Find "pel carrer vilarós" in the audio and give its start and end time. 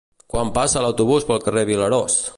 1.31-2.21